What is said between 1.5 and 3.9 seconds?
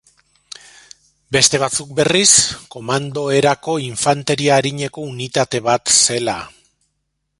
batzuk berriz, komando erako